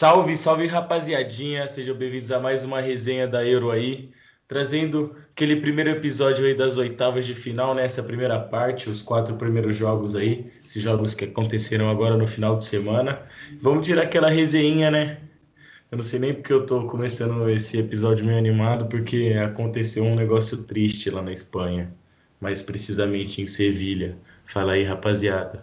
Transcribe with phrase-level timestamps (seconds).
[0.00, 4.10] Salve, salve rapaziadinha, sejam bem-vindos a mais uma resenha da Euro aí,
[4.48, 8.08] trazendo aquele primeiro episódio aí das oitavas de final, nessa né?
[8.08, 12.64] primeira parte, os quatro primeiros jogos aí, esses jogos que aconteceram agora no final de
[12.64, 13.20] semana.
[13.60, 15.18] Vamos tirar aquela resenha, né?
[15.92, 20.16] Eu não sei nem porque eu tô começando esse episódio meio animado, porque aconteceu um
[20.16, 21.92] negócio triste lá na Espanha,
[22.40, 24.16] mais precisamente em Sevilha.
[24.46, 25.62] Fala aí, rapaziada.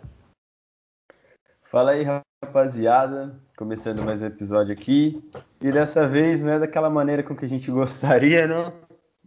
[1.70, 2.06] Fala aí,
[2.42, 5.22] rapaziada começando mais um episódio aqui.
[5.60, 8.72] E dessa vez não é daquela maneira com que a gente gostaria, não.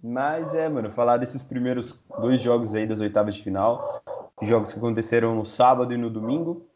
[0.03, 4.03] Mas é, mano, falar desses primeiros dois jogos aí das oitavas de final.
[4.41, 6.67] Jogos que aconteceram no sábado e no domingo.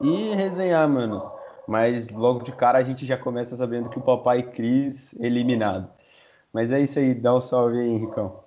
[0.00, 1.30] E resenhar, manos.
[1.68, 5.90] Mas logo de cara a gente já começa sabendo que o Papai Cris eliminado.
[6.50, 8.40] Mas é isso aí, dá um salve aí, Henricão.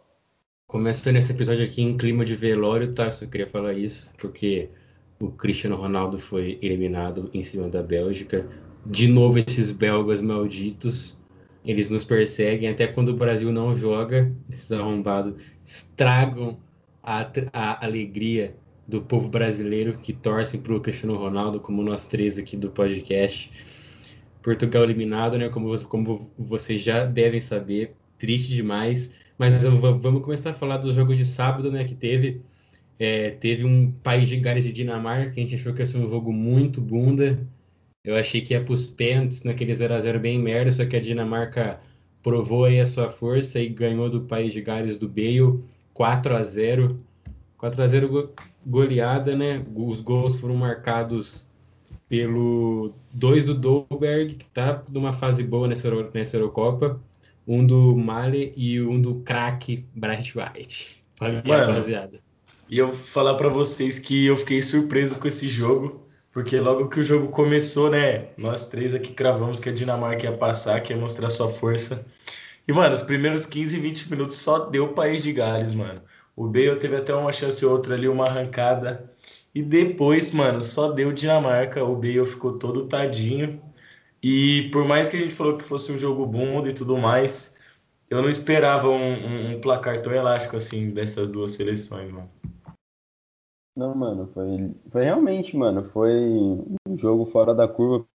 [0.66, 3.12] Começando esse episódio aqui em clima de velório, tá?
[3.12, 4.72] Só queria falar isso, porque
[5.20, 8.46] o Cristiano Ronaldo foi eliminado em cima da Bélgica.
[8.86, 11.18] De novo, esses belgas malditos,
[11.64, 12.70] eles nos perseguem.
[12.70, 16.58] Até quando o Brasil não joga, esses arrombados estragam
[17.02, 18.56] a, a alegria
[18.88, 23.52] do povo brasileiro que torcem para o Cristiano Ronaldo, como nós três aqui do podcast.
[24.44, 25.50] Portugal eliminado, né?
[25.50, 29.12] Como, como vocês já devem saber, triste demais.
[29.38, 31.84] Mas vamos começar a falar do jogo de sábado, né?
[31.84, 32.42] Que teve
[33.00, 35.98] é, teve um País de Gales e Dinamarca, que a gente achou que ia ser
[35.98, 37.40] um jogo muito bunda.
[38.04, 41.80] Eu achei que ia para os pênaltis, naquele 0x0 bem merda, só que a Dinamarca
[42.22, 45.60] provou aí a sua força e ganhou do País de Gales do Bale
[45.94, 47.00] 4 a 0
[47.58, 48.34] 4 a 0
[48.66, 49.66] goleada, né?
[49.76, 51.48] Os gols foram marcados
[52.08, 57.00] pelo dois do Dolberg, que tá numa fase boa nessa, nessa Eurocopa,
[57.48, 61.04] um do Male e um do craque Bright White.
[61.16, 62.20] Fala, rapaziada.
[62.70, 67.00] E eu falar para vocês que eu fiquei surpreso com esse jogo, porque logo que
[67.00, 68.30] o jogo começou, né?
[68.38, 72.06] Nós três aqui cravamos que a Dinamarca ia passar, que ia mostrar sua força.
[72.68, 76.02] E, mano, os primeiros 15, 20 minutos só deu País de Gales, mano.
[76.36, 79.10] O Bale teve até uma chance ou outra ali, uma arrancada.
[79.54, 81.84] E depois, mano, só deu Dinamarca.
[81.84, 83.62] O Bale ficou todo tadinho.
[84.22, 87.56] E por mais que a gente falou que fosse um jogo bom e tudo mais,
[88.10, 92.30] eu não esperava um, um, um placar tão elástico assim dessas duas seleções, mano.
[93.76, 96.10] Não, mano, foi, foi realmente, mano, foi
[96.88, 98.06] um jogo fora da curva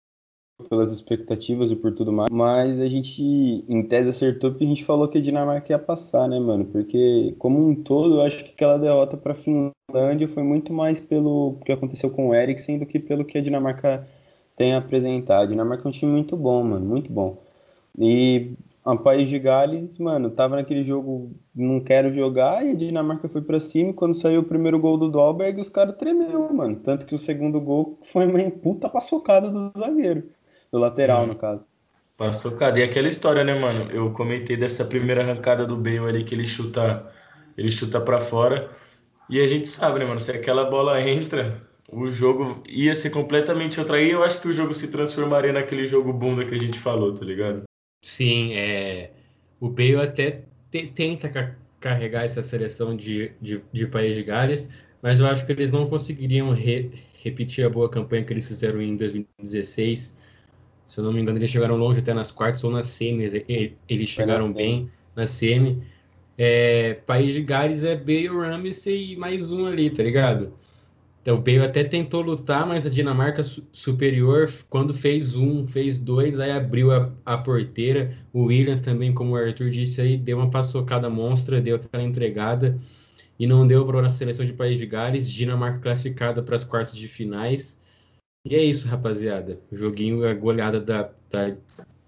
[0.69, 4.85] pelas expectativas e por tudo mais, mas a gente, em tese, acertou porque a gente
[4.85, 6.67] falou que a Dinamarca ia passar, né, mano?
[6.67, 11.59] Porque, como um todo, eu acho que aquela derrota pra Finlândia foi muito mais pelo
[11.65, 14.07] que aconteceu com o Eriksen do que pelo que a Dinamarca
[14.57, 15.41] tem a apresentar.
[15.41, 17.43] A Dinamarca é um time muito bom, mano, muito bom.
[17.99, 18.53] E
[18.91, 23.41] a País de Gales, mano, tava naquele jogo, não quero jogar, e a Dinamarca foi
[23.41, 26.77] para cima, e quando saiu o primeiro gol do Dolberg, os caras tremeu, mano.
[26.77, 30.25] Tanto que o segundo gol foi uma puta paçocada do zagueiro,
[30.73, 31.29] do lateral, hum.
[31.29, 31.63] no caso.
[32.17, 32.79] Paçocada.
[32.79, 33.91] E aquela história, né, mano?
[33.91, 37.11] Eu comentei dessa primeira arrancada do Bale ali, que ele chuta,
[37.57, 38.71] ele chuta para fora,
[39.29, 41.57] e a gente sabe, né, mano, se aquela bola entra,
[41.91, 43.97] o jogo ia ser completamente outra.
[43.97, 47.15] Aí eu acho que o jogo se transformaria naquele jogo bunda que a gente falou,
[47.15, 47.70] tá ligado?
[48.03, 49.13] Sim, é,
[49.61, 54.69] o Bale até te, tenta ca carregar essa seleção de, de, de País de Gales,
[55.01, 56.91] mas eu acho que eles não conseguiriam re,
[57.23, 60.15] repetir a boa campanha que eles fizeram em 2016.
[60.89, 63.33] Se eu não me engano, eles chegaram longe até nas quartas ou nas semis.
[63.89, 65.83] Eles chegaram na bem na semi.
[66.39, 70.60] É, País de Gales é Bale, Ramsey e mais um ali, tá ligado?
[71.23, 73.43] Então, o Bale até tentou lutar, mas a Dinamarca
[73.73, 78.17] superior, quando fez um, fez dois, aí abriu a, a porteira.
[78.33, 82.79] O Williams também, como o Arthur disse aí, deu uma paçocada monstra, deu aquela entregada
[83.39, 85.31] e não deu para a seleção de País de Gales.
[85.31, 87.79] Dinamarca classificada para as quartas de finais.
[88.43, 89.61] E é isso, rapaziada.
[89.71, 91.55] O joguinho, a goleada da, da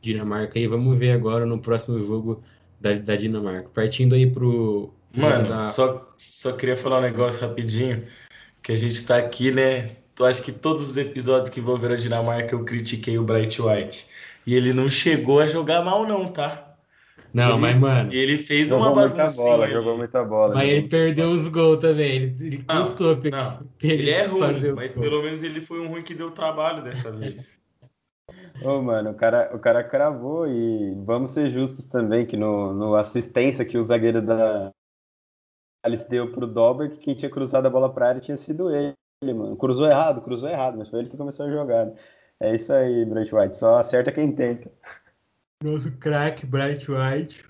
[0.00, 0.66] Dinamarca aí.
[0.66, 2.42] Vamos ver agora no próximo jogo
[2.80, 3.68] da, da Dinamarca.
[3.74, 4.90] Partindo aí pro.
[5.14, 5.60] Mano, da...
[5.60, 8.02] só, só queria falar um negócio rapidinho
[8.62, 9.90] que a gente está aqui, né?
[10.14, 14.06] Tu acho que todos os episódios que envolveram a Dinamarca eu critiquei o Bright White.
[14.46, 16.72] E ele não chegou a jogar mal, não, tá?
[17.32, 18.12] Não, ele, mas, mano.
[18.12, 19.42] Ele fez uma bagunça.
[19.42, 20.54] Bola, jogou muita bola.
[20.54, 22.14] Mas ele perdeu os gols também.
[22.14, 23.18] Ele, ele não, custou.
[23.30, 23.60] Não.
[23.82, 27.60] Ele é ruim, mas pelo menos ele foi um ruim que deu trabalho dessa vez.
[28.62, 32.72] Ô, oh, mano, o cara, o cara cravou e vamos ser justos também que no,
[32.72, 34.70] no assistência que o zagueiro da,
[35.84, 38.94] Alice deu pro Dober que quem tinha cruzado a bola pra área tinha sido ele,
[39.22, 39.56] mano.
[39.56, 41.92] Cruzou errado, cruzou errado, mas foi ele que começou a jogar.
[42.38, 43.56] É isso aí, Bright White.
[43.56, 44.70] Só acerta quem tenta.
[45.62, 47.44] Nosso craque, Bright White.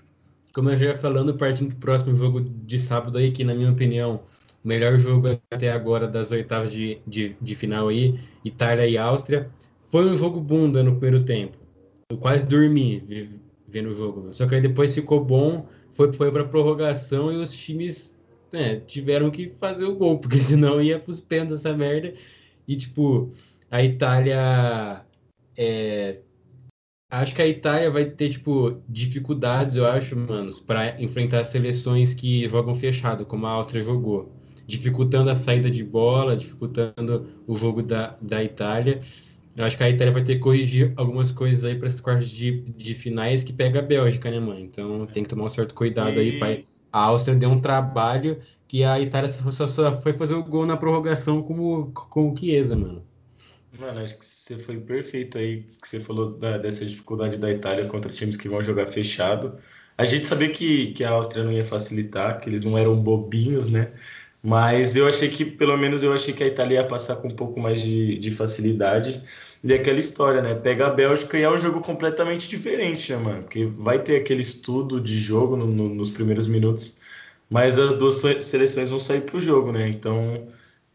[0.53, 3.71] Como eu já ia falando, partindo pro próximo jogo de sábado aí, que na minha
[3.71, 4.21] opinião,
[4.63, 9.49] o melhor jogo até agora das oitavas de, de, de final aí, Itália e Áustria.
[9.89, 11.57] foi um jogo bunda no primeiro tempo.
[12.09, 14.33] Eu quase dormi vendo o jogo.
[14.33, 18.15] Só que aí depois ficou bom, foi, foi para prorrogação e os times
[18.53, 22.13] né, tiveram que fazer o gol, porque senão ia pros pênaltis essa merda.
[22.67, 23.29] E, tipo,
[23.69, 25.03] a Itália.
[25.57, 26.19] É,
[27.09, 32.47] acho que a Itália vai ter, tipo, dificuldades, eu acho, manos, para enfrentar seleções que
[32.47, 34.31] jogam fechado, como a Áustria jogou.
[34.65, 39.01] Dificultando a saída de bola, dificultando o jogo da, da Itália.
[39.55, 42.29] Eu acho que a Itália vai ter que corrigir algumas coisas aí para esses quartos
[42.29, 44.63] de, de finais que pega a Bélgica, né, mãe?
[44.63, 46.19] Então tem que tomar um certo cuidado e...
[46.19, 46.65] aí, pai.
[46.93, 50.77] A Áustria deu um trabalho que a Itália só, só foi fazer o gol na
[50.77, 53.03] prorrogação com com o Chiesa, mano.
[53.79, 57.87] Mano, acho que você foi perfeito aí, que você falou da, dessa dificuldade da Itália
[57.87, 59.57] contra times que vão jogar fechado.
[59.97, 63.69] A gente sabia que, que a Áustria não ia facilitar, que eles não eram bobinhos,
[63.69, 63.91] né?
[64.43, 67.35] Mas eu achei que, pelo menos, eu achei que a Itália ia passar com um
[67.35, 69.23] pouco mais de, de facilidade.
[69.63, 70.55] E é aquela história, né?
[70.55, 73.43] Pega a Bélgica e é um jogo completamente diferente, né, mano?
[73.43, 76.99] Porque vai ter aquele estudo de jogo no, no, nos primeiros minutos,
[77.49, 78.15] mas as duas
[78.45, 79.87] seleções vão sair pro jogo, né?
[79.87, 80.47] Então,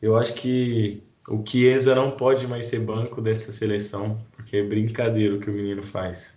[0.03, 5.35] eu acho que o Chiesa não pode mais ser banco dessa seleção, porque é brincadeira
[5.35, 6.35] o que o menino faz.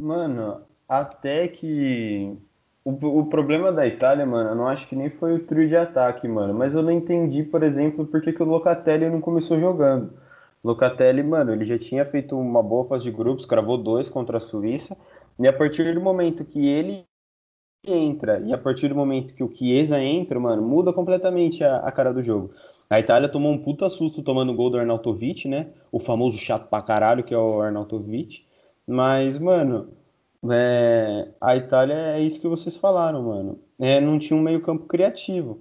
[0.00, 2.36] Mano, até que
[2.84, 5.76] o, o problema da Itália, mano, eu não acho que nem foi o trio de
[5.76, 6.54] ataque, mano.
[6.54, 10.12] Mas eu não entendi, por exemplo, por que, que o Locatelli não começou jogando.
[10.64, 14.40] Locatelli, mano, ele já tinha feito uma boa fase de grupos, cravou dois contra a
[14.40, 14.96] Suíça.
[15.38, 17.04] E a partir do momento que ele
[17.84, 21.90] entra e a partir do momento que o Chiesa entra, mano, muda completamente a, a
[21.90, 22.54] cara do jogo.
[22.88, 25.68] A Itália tomou um puta susto tomando o gol do Arnautovic, né?
[25.90, 28.44] O famoso chato pra caralho que é o Arnautovic.
[28.86, 29.88] Mas, mano,
[30.50, 33.58] é, a Itália é isso que vocês falaram, mano.
[33.80, 35.60] É, não tinha um meio-campo criativo.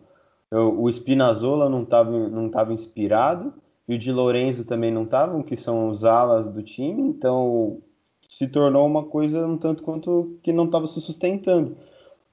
[0.52, 3.54] O, o Spinazzola não estava não tava inspirado
[3.88, 7.82] e o Di Lorenzo também não estavam, que são os alas do time, então
[8.28, 11.76] se tornou uma coisa um tanto quanto que não estava se sustentando.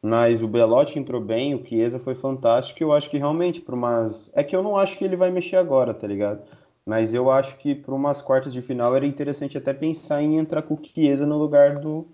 [0.00, 2.80] Mas o Belotti entrou bem, o Chiesa foi fantástico.
[2.80, 4.30] Eu acho que realmente, para umas.
[4.32, 6.42] É que eu não acho que ele vai mexer agora, tá ligado?
[6.86, 10.62] Mas eu acho que para umas quartas de final era interessante até pensar em entrar
[10.62, 12.06] com o Chiesa no lugar do,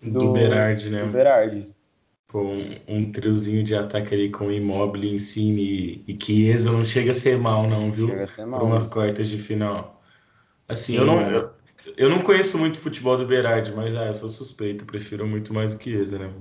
[0.00, 1.04] do, do Berardi, né?
[1.04, 1.68] Do Berardi.
[2.32, 2.44] Pô,
[2.88, 7.36] um, triozinho de ataque ali com Immobile em cima e, Chiesa não chega a ser
[7.36, 8.08] mal, não, viu?
[8.08, 8.60] Chega a ser mal.
[8.60, 10.02] Para umas quartas de final.
[10.66, 11.20] Assim, Sim, eu não.
[11.20, 11.50] Eu,
[11.94, 15.74] eu, não conheço muito futebol do Berardi, mas ah, eu sou suspeito, prefiro muito mais
[15.74, 16.32] o Chiesa, né?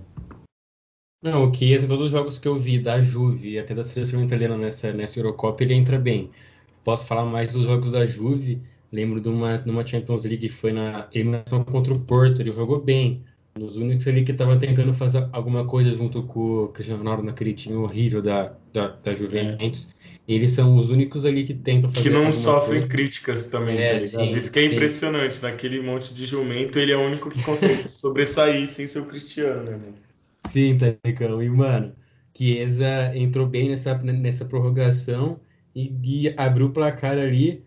[1.22, 3.84] Não, o Chiesa, em todos os jogos que eu vi da Juve e até da
[3.84, 6.32] seleção italiana nessa, nessa Eurocopa, ele entra bem.
[6.86, 8.62] Posso falar mais dos jogos da Juve.
[8.94, 12.52] Lembro de uma, de uma Champions League que foi na eliminação contra o Porto, ele
[12.54, 13.26] jogou bem
[13.56, 17.54] nos únicos ali que estava tentando fazer alguma coisa junto com o Cristiano Ronaldo naquele
[17.54, 19.90] time horrível da, da, da Juventus.
[19.98, 20.02] É.
[20.28, 22.88] Eles são os únicos ali que tentam fazer Que não socrem coisa.
[22.88, 24.30] críticas também, é, tá ligado?
[24.30, 24.70] Sim, Isso que é sim.
[24.70, 25.42] impressionante.
[25.42, 29.64] Naquele monte de jumento, ele é o único que consegue sobressair sem ser o Cristiano,
[29.64, 29.96] né, mano?
[30.48, 31.42] Sim, Taricão.
[31.42, 31.96] E, mano,
[32.36, 35.40] Chiesa entrou bem nessa, nessa prorrogação
[35.76, 37.66] e, e abriu o placar ali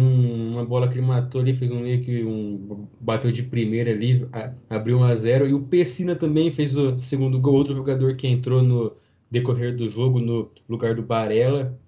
[0.00, 4.28] numa bola que ele matou ali, fez um meio que um bateu de primeira ali,
[4.68, 8.26] abriu 1 a 0 e o Pessina também fez o segundo gol, outro jogador que
[8.26, 8.96] entrou no
[9.30, 11.78] decorrer do jogo no lugar do Barella.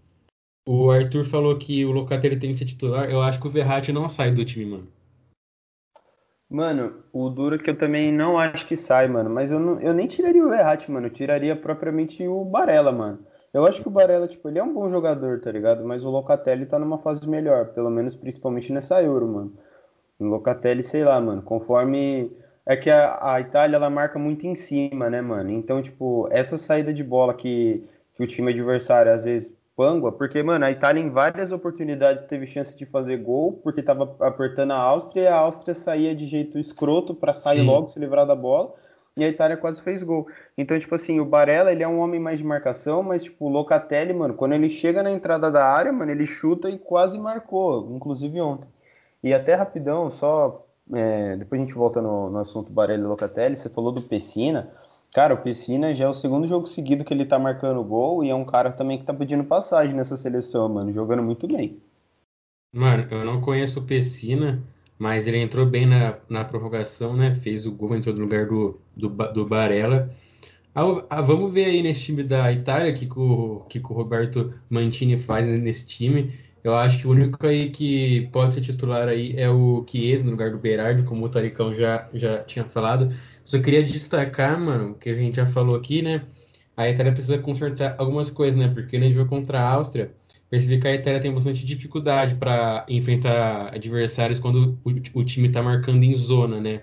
[0.69, 3.09] O Arthur falou que o Locatelli tem que ser titular.
[3.09, 4.89] Eu acho que o Verratti não sai do time, mano.
[6.49, 9.31] Mano, o duro é que eu também não acho que sai, mano.
[9.31, 11.07] Mas eu, não, eu nem tiraria o Verratti, mano.
[11.07, 13.19] Eu tiraria propriamente o Barella, mano.
[13.57, 15.83] Eu acho que o Barella, tipo, ele é um bom jogador, tá ligado?
[15.83, 19.53] Mas o Locatelli tá numa fase melhor, pelo menos principalmente nessa Euro, mano.
[20.21, 22.31] O Locatelli, sei lá, mano, conforme.
[22.67, 25.51] É que a, a Itália, ela marca muito em cima, né, mano?
[25.51, 27.83] Então, tipo, essa saída de bola que,
[28.15, 32.47] que o time adversário às vezes pangua, porque, mano, a Itália em várias oportunidades teve
[32.47, 36.59] chance de fazer gol, porque tava apertando a Áustria e a Áustria saía de jeito
[36.59, 37.67] escroto para sair Sim.
[37.67, 38.75] logo, se livrar da bola
[39.17, 40.29] e a Itália quase fez gol.
[40.59, 43.49] Então, tipo assim, o Barella, ele é um homem mais de marcação, mas, tipo, o
[43.49, 47.91] Locatelli, mano, quando ele chega na entrada da área, mano, ele chuta e quase marcou,
[47.97, 48.69] inclusive ontem.
[49.23, 53.57] E até rapidão, só, é, depois a gente volta no, no assunto Barella e Locatelli,
[53.57, 54.71] você falou do Pessina,
[55.15, 58.29] cara, o Pessina já é o segundo jogo seguido que ele tá marcando gol e
[58.29, 61.81] é um cara também que tá pedindo passagem nessa seleção, mano, jogando muito bem.
[62.71, 64.63] Mano, eu não conheço o Pessina,
[64.99, 67.35] mas ele entrou bem na, na prorrogação, né?
[67.35, 70.11] Fez o gol, entrou no lugar do, do, do Barella.
[70.75, 75.17] Ah, ah, vamos ver aí nesse time da Itália que o que o Roberto Mantini
[75.17, 76.39] faz nesse time.
[76.63, 80.33] Eu acho que o único aí que pode ser titular aí é o Chiesa no
[80.33, 83.09] lugar do Berardi, como o Taricão já, já tinha falado.
[83.45, 86.27] Só queria destacar, mano, que a gente já falou aqui, né?
[86.77, 88.69] A Itália precisa consertar algumas coisas, né?
[88.69, 90.13] Porque no jogo contra a Áustria
[90.51, 95.63] percebi que a Itália tem bastante dificuldade para enfrentar adversários quando o, o time está
[95.63, 96.83] marcando em zona, né?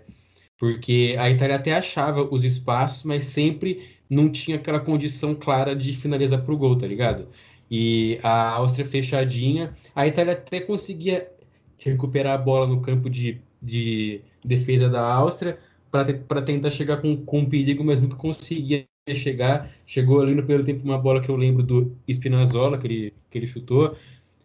[0.58, 5.94] Porque a Itália até achava os espaços, mas sempre não tinha aquela condição clara de
[5.94, 7.28] finalizar para o gol, tá ligado?
[7.70, 11.32] E a Áustria fechadinha, a Itália até conseguia
[11.78, 15.58] recuperar a bola no campo de, de defesa da Áustria
[15.92, 19.70] para tentar chegar com, com perigo, mas nunca conseguia chegar.
[19.86, 23.38] Chegou ali no primeiro tempo uma bola que eu lembro do Spinazzola, que ele, que
[23.38, 23.98] ele chutou.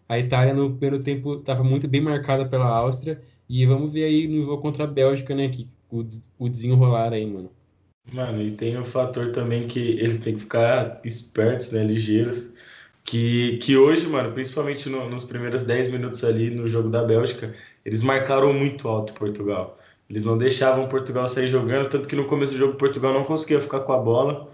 [0.09, 3.21] A Itália no primeiro tempo estava muito bem marcada pela Áustria.
[3.49, 5.49] E vamos ver aí no jogo contra a Bélgica, né?
[5.49, 6.05] Que, o,
[6.39, 7.51] o desenrolar aí, mano.
[8.13, 11.85] Mano, e tem o fator também que eles têm que ficar espertos, né?
[11.85, 12.53] Ligeiros.
[13.05, 17.55] Que, que hoje, mano, principalmente no, nos primeiros 10 minutos ali no jogo da Bélgica,
[17.85, 19.79] eles marcaram muito alto Portugal.
[20.09, 23.61] Eles não deixavam Portugal sair jogando, tanto que no começo do jogo Portugal não conseguia
[23.61, 24.51] ficar com a bola.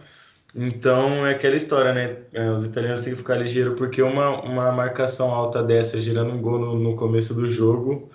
[0.55, 2.25] Então é aquela história, né?
[2.33, 6.41] É, os italianos têm que ficar ligeiros, porque uma, uma marcação alta dessa, gerando um
[6.41, 8.11] gol no, no começo do jogo,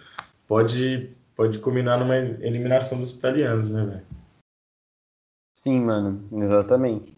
[0.47, 4.05] pode, pode combinar numa eliminação dos italianos, né, velho?
[5.53, 7.17] Sim, mano, exatamente.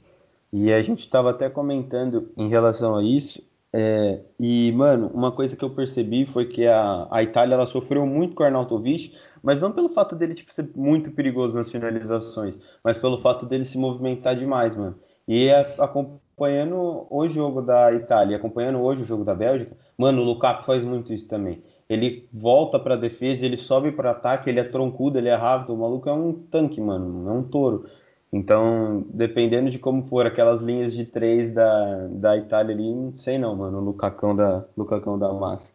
[0.52, 5.56] E a gente estava até comentando em relação a isso, é, e, mano, uma coisa
[5.56, 9.60] que eu percebi foi que a, a Itália ela sofreu muito com o Arnautovic, mas
[9.62, 13.78] não pelo fato dele tipo, ser muito perigoso nas finalizações, mas pelo fato dele se
[13.78, 15.00] movimentar demais, mano.
[15.26, 20.26] E a, acompanhando o jogo da Itália, acompanhando hoje o jogo da Bélgica, mano, o
[20.26, 21.64] Lukaku faz muito isso também.
[21.88, 25.78] Ele volta para defesa, ele sobe para ataque, ele é troncudo, ele é rápido, o
[25.78, 27.86] maluco é um tanque, mano, é um touro.
[28.34, 33.38] Então, dependendo de como for aquelas linhas de três da, da Itália ali, não sei
[33.38, 35.74] não, mano, o Lucacão da, Lucacão da massa.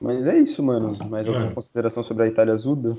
[0.00, 0.96] Mas é isso, mano.
[1.08, 2.96] Mais alguma consideração sobre a Itália Azuda?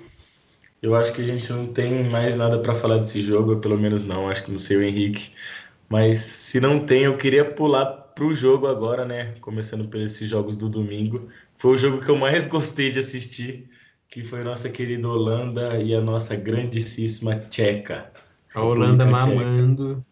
[0.81, 4.03] Eu acho que a gente não tem mais nada para falar desse jogo, pelo menos
[4.03, 5.31] não, acho que não sei o Henrique.
[5.89, 9.33] Mas se não tem, eu queria pular pro jogo agora, né?
[9.39, 11.29] Começando por esses jogos do domingo.
[11.55, 13.69] Foi o jogo que eu mais gostei de assistir,
[14.09, 18.11] que foi a nossa querida Holanda e a nossa grandíssima Tcheca.
[18.57, 20.03] A Holanda mamando.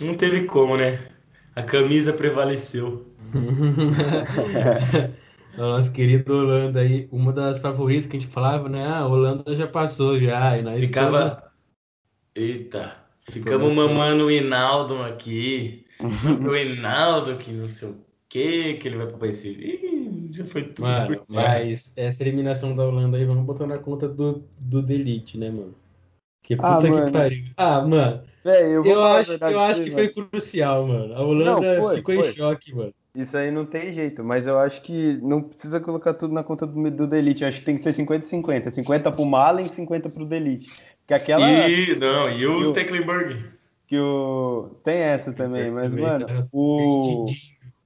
[0.00, 1.00] Não teve como, né?
[1.56, 3.04] A camisa prevaleceu.
[5.58, 8.86] nossa querida Holanda aí, uma das favoritas que a gente falava, né?
[8.86, 10.56] Ah, a Holanda já passou já.
[10.56, 11.50] E nós Ficava.
[12.36, 15.84] Eita, ficamos mamando o Hinaldo aqui.
[15.98, 17.96] o Hinaldo que não sei o
[18.28, 20.86] quê, que ele vai para o Ih, já foi tudo.
[20.86, 25.50] Mano, mas essa eliminação da Holanda aí, vamos botar na conta do, do Delete, né,
[25.50, 25.74] mano?
[26.46, 27.44] Que ah, puta ah, que pariu.
[27.56, 28.22] Ah, mano.
[28.44, 31.12] Eu, eu acho, eu acho que foi crucial, mano.
[31.12, 32.30] A Holanda não, foi, ficou foi.
[32.30, 32.94] em choque, mano.
[33.16, 36.64] Isso aí não tem jeito, mas eu acho que não precisa colocar tudo na conta
[36.64, 37.42] do, do Delete.
[37.42, 38.70] Eu acho que tem que ser 50-50.
[38.70, 40.80] 50 pro Malen e 50 pro Delete.
[41.04, 41.50] Que aquela.
[41.68, 43.44] E, não, e o Stecklenburg.
[43.88, 44.70] Que o.
[44.84, 47.26] Tem essa também, mas, mano, o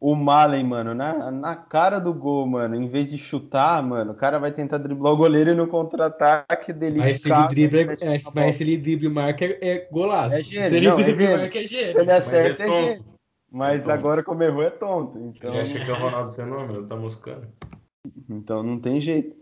[0.01, 4.15] o Malen, mano, na, na cara do gol, mano, em vez de chutar, mano, o
[4.15, 7.01] cara vai tentar driblar o goleiro e no contra-ataque dele.
[7.01, 10.37] Mas se ele dribla, é, mas se ele dribla marca, é, é golaço.
[10.37, 11.93] É gênio, se ele não, dribla é marca, é gênio.
[11.93, 13.11] Se ele acerta, é, é gênio.
[13.53, 15.19] Mas é agora, como errou, é tonto.
[15.19, 15.51] Então...
[15.51, 17.47] Ele acha que é o Ronaldo Fenômeno, tá moscando.
[18.29, 19.37] Então não tem jeito.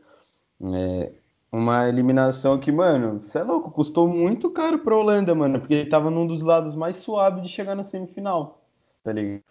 [0.61, 1.13] É
[1.53, 5.89] uma eliminação que, mano, você é louco, custou muito caro pra Holanda, mano, porque ele
[5.89, 8.67] tava num dos lados mais suaves de chegar na semifinal,
[9.05, 9.45] tá ligado?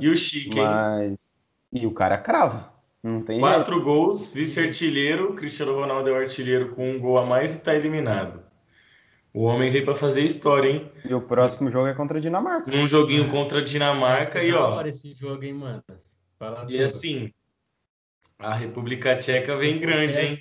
[0.00, 1.18] E o Chique, Mas...
[1.72, 2.72] E o cara crava.
[3.02, 3.84] Não tem Quatro jeito.
[3.84, 5.34] gols, vice-artilheiro.
[5.34, 8.42] Cristiano Ronaldo é o artilheiro com um gol a mais e tá eliminado.
[9.32, 10.90] O homem veio para fazer história, hein?
[11.04, 12.74] E o próximo jogo é contra a Dinamarca.
[12.74, 14.82] Um joguinho contra a Dinamarca e ó.
[14.82, 15.82] esse jogo, hein, mano?
[16.68, 17.32] e assim,
[18.38, 20.38] a República Tcheca vem grande, hein?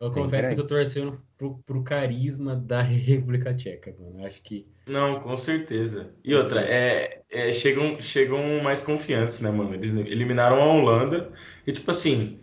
[0.00, 4.24] Eu confesso que eu tô torcendo pro, pro carisma da República Tcheca, mano.
[4.24, 4.66] Acho que.
[4.86, 6.10] Não, com certeza.
[6.24, 9.74] E outra, é, é, chegam, chegam mais confiantes, né, mano?
[9.74, 11.30] Eles eliminaram a Holanda
[11.66, 12.40] e, tipo assim,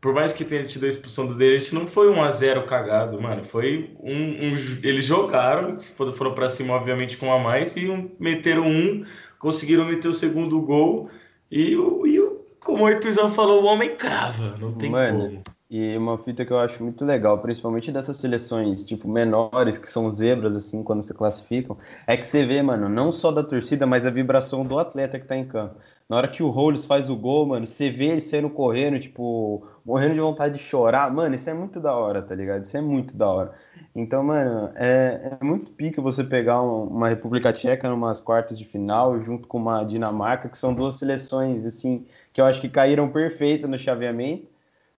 [0.00, 3.20] por mais que tenha tido a expulsão do Derek, não foi um a 0 cagado,
[3.20, 3.44] mano.
[3.44, 4.12] Foi um.
[4.14, 9.04] um eles jogaram, foram para cima, obviamente, com um a mais, e um, meteram um,
[9.38, 11.10] conseguiram meter o segundo gol.
[11.50, 15.18] E, o, e o, como o Arthurzão falou, o homem crava, não tem mano.
[15.18, 15.44] como.
[15.76, 20.08] E uma fita que eu acho muito legal, principalmente dessas seleções, tipo, menores, que são
[20.08, 21.76] zebras, assim, quando se classificam,
[22.06, 25.26] é que você vê, mano, não só da torcida, mas a vibração do atleta que
[25.26, 25.74] tá em campo.
[26.08, 29.66] Na hora que o Rolls faz o gol, mano, você vê ele saindo correndo, tipo,
[29.84, 31.12] morrendo de vontade de chorar.
[31.12, 32.64] Mano, isso é muito da hora, tá ligado?
[32.64, 33.52] Isso é muito da hora.
[33.96, 39.20] Então, mano, é, é muito pica você pegar uma República Tcheca numas quartas de final,
[39.20, 43.66] junto com uma Dinamarca, que são duas seleções, assim, que eu acho que caíram perfeito
[43.66, 44.53] no chaveamento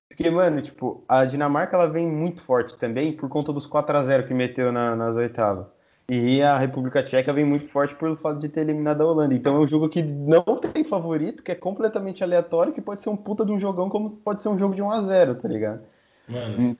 [0.08, 4.02] porque, mano, tipo, a Dinamarca ela vem muito forte também por conta dos 4 a
[4.02, 5.66] 0 que meteu na, nas oitavas.
[6.08, 9.34] E a República Tcheca vem muito forte pelo fato de ter eliminado a Holanda.
[9.34, 13.08] Então é um jogo que não tem favorito, que é completamente aleatório, que pode ser
[13.08, 15.48] um puta de um jogão, como pode ser um jogo de 1 a 0 tá
[15.48, 15.80] ligado?
[16.28, 16.76] Mano, hum.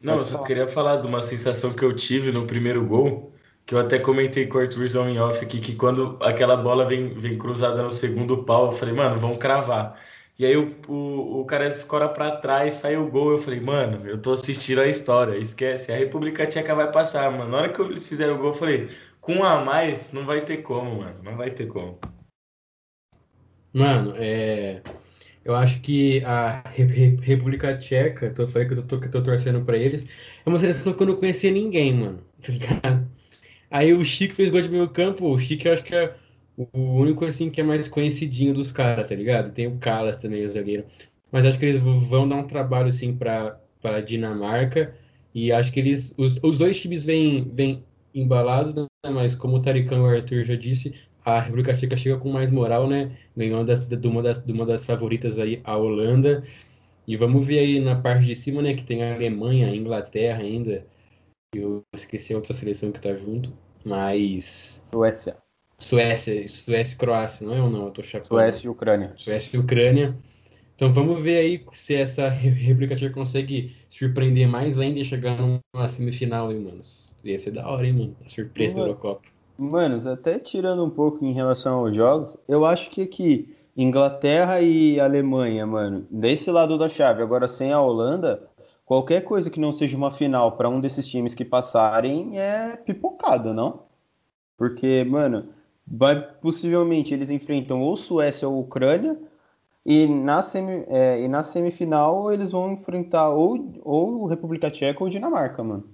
[0.00, 0.46] não, eu só falar.
[0.46, 3.32] queria falar de uma sensação que eu tive no primeiro gol,
[3.66, 7.12] que eu até comentei com o Arthurzão em off aqui, que quando aquela bola vem,
[7.14, 10.00] vem cruzada no segundo pau, eu falei, mano, vamos cravar.
[10.40, 13.32] E aí o, o, o cara escora para trás, sai o gol.
[13.32, 15.36] Eu falei, mano, eu tô assistindo a história.
[15.36, 17.50] Esquece, a República Tcheca vai passar, mano.
[17.50, 18.88] Na hora que eles fizeram o gol, eu falei,
[19.20, 21.16] com um a mais, não vai ter como, mano.
[21.22, 21.98] Não vai ter como.
[23.74, 24.80] Mano, é.
[25.44, 26.62] Eu acho que a
[27.20, 30.06] República Tcheca, eu falei que eu tô, que eu tô torcendo pra eles,
[30.46, 32.24] é uma seleção que eu não conhecia ninguém, mano.
[32.40, 33.10] Tá ligado?
[33.70, 35.26] Aí o Chico fez gol de meio campo.
[35.26, 36.14] O Chico, eu acho que é
[36.56, 39.52] o único assim que é mais conhecidinho dos caras, tá ligado?
[39.52, 40.84] Tem o Calas também, o zagueiro.
[41.32, 44.94] Mas acho que eles vão dar um trabalho assim para para Dinamarca
[45.34, 48.86] e acho que eles os, os dois times vêm vêm embalados, né?
[49.12, 52.50] mas como o Taricão e o Arthur já disse, a República Tcheca chega com mais
[52.50, 53.16] moral, né?
[53.36, 56.42] Ganhou das, de, uma das, de uma das favoritas aí, a Holanda.
[57.06, 58.74] E vamos ver aí na parte de cima, né?
[58.74, 60.86] Que tem a Alemanha, a Inglaterra ainda.
[61.54, 63.52] Eu esqueci a outra seleção que tá junto.
[63.84, 64.84] Mas.
[64.92, 65.36] Suécia.
[65.80, 67.86] Suécia, Suécia e Croácia, não é ou não?
[67.86, 68.28] Eu tô chapando.
[68.28, 69.12] Suécia e Ucrânia.
[69.16, 70.16] Suécia e Ucrânia.
[70.76, 75.88] Então vamos ver aí se essa República Tcheca consegue surpreender mais ainda e chegar numa
[75.88, 76.80] semifinal, hein, mano.
[77.24, 78.16] Ia ser da hora, hein, mano?
[78.24, 79.28] A surpresa mano, da Eurocopa.
[79.58, 84.98] Mano, até tirando um pouco em relação aos jogos, eu acho que aqui, Inglaterra e
[84.98, 88.48] Alemanha, mano, desse lado da chave, agora sem a Holanda,
[88.86, 93.52] qualquer coisa que não seja uma final para um desses times que passarem é pipocada,
[93.52, 93.82] não?
[94.56, 95.50] Porque, mano,
[95.90, 99.18] vai, possivelmente eles enfrentam ou Suécia ou Ucrânia,
[99.84, 105.10] e na, semi, é, e na semifinal eles vão enfrentar ou, ou República Tcheca ou
[105.10, 105.88] Dinamarca, mano.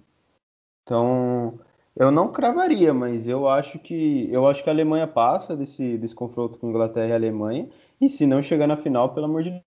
[0.82, 1.58] Então,
[1.96, 6.14] eu não cravaria, mas eu acho que eu acho que a Alemanha passa desse, desse
[6.14, 7.68] confronto com Inglaterra e Alemanha.
[8.00, 9.62] E se não chegar na final, pelo amor de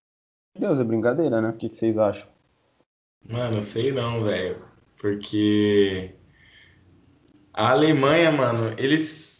[0.58, 1.50] Deus, é brincadeira, né?
[1.50, 2.30] O que, que vocês acham?
[3.28, 4.62] Mano, sei não, velho.
[5.00, 6.14] Porque
[7.54, 9.39] a Alemanha, mano, eles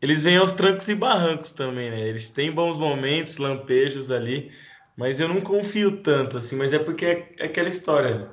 [0.00, 2.00] eles vêm aos trancos e barrancos também, né?
[2.00, 4.50] Eles têm bons momentos, lampejos ali,
[4.96, 8.30] mas eu não confio tanto, assim, mas é porque é, é aquela história.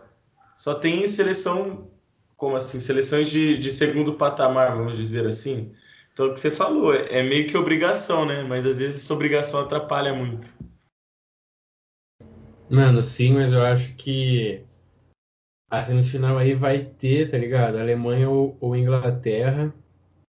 [0.56, 1.89] Só tem seleção,
[2.38, 5.73] como assim, seleções de, de segundo patamar, vamos dizer assim.
[6.13, 8.43] Então, o que você falou, é, é meio que obrigação, né?
[8.43, 10.54] Mas às vezes essa obrigação atrapalha muito.
[12.69, 14.63] Mano, sim, mas eu acho que
[15.69, 17.78] a semifinal aí vai ter, tá ligado?
[17.78, 19.73] Alemanha ou, ou Inglaterra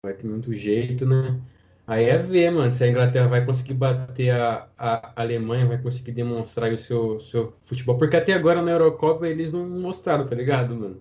[0.04, 1.40] vai ter muito jeito, né?
[1.86, 6.12] Aí é ver, mano, se a Inglaterra vai conseguir bater a, a Alemanha, vai conseguir
[6.12, 7.96] demonstrar o seu, seu futebol.
[7.96, 11.00] Porque até agora na Eurocopa eles não mostraram, tá ligado, mano?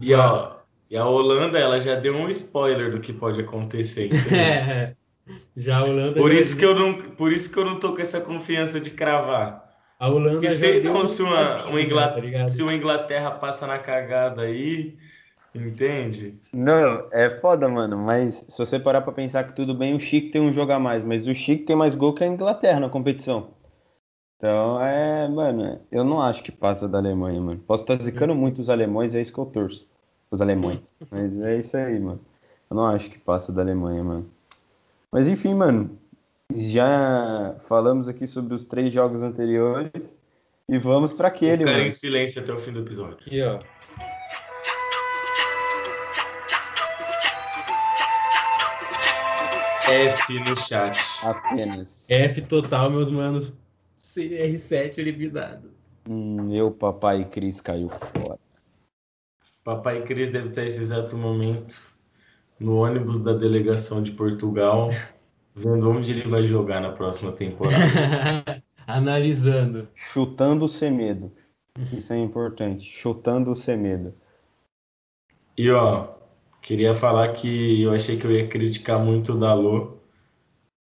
[0.00, 0.56] E, ó,
[0.90, 4.10] e a Holanda, ela já deu um spoiler do que pode acontecer.
[4.34, 4.94] é,
[5.56, 6.20] já a Holanda.
[6.20, 8.90] Por isso, que eu não, por isso que eu não tô com essa confiança de
[8.90, 9.62] cravar.
[9.98, 13.78] A Holanda Porque sei não se uma, uma Inglaterra, tá se uma Inglaterra passa na
[13.78, 14.98] cagada aí
[15.54, 16.40] Entende?
[16.52, 17.96] Não, é foda, mano.
[17.98, 20.78] Mas se você parar pra pensar que tudo bem, o Chico tem um jogo a
[20.78, 21.04] mais.
[21.04, 23.50] Mas o Chico tem mais gol que a Inglaterra na competição.
[24.38, 27.60] Então, é, mano, eu não acho que passa da Alemanha, mano.
[27.66, 29.86] Posso estar tá zicando muito os alemães, é isso que eu torço.
[30.30, 30.80] Os alemães.
[31.10, 32.20] Mas é isso aí, mano.
[32.68, 34.30] Eu não acho que passa da Alemanha, mano.
[35.12, 35.98] Mas enfim, mano.
[36.54, 39.92] Já falamos aqui sobre os três jogos anteriores.
[40.68, 41.58] E vamos para aquele.
[41.58, 43.18] Ficar em silêncio até o fim do episódio.
[43.26, 43.60] Aqui, ó.
[49.92, 50.98] F no chat.
[51.22, 52.08] Apenas.
[52.08, 53.52] F total, meus manos.
[53.98, 55.70] CR7 eliminado.
[56.08, 58.38] Hum, meu papai Cris caiu fora.
[59.62, 61.92] Papai Cris deve estar nesse exato momento
[62.58, 64.90] no ônibus da delegação de Portugal,
[65.54, 68.62] vendo onde ele vai jogar na próxima temporada.
[68.86, 69.88] Analisando.
[69.94, 71.32] Chutando o Semedo.
[71.92, 72.84] Isso é importante.
[72.84, 74.14] Chutando o Semedo.
[75.56, 76.14] E ó,
[76.62, 79.98] Queria falar que eu achei que eu ia criticar muito o Dalô,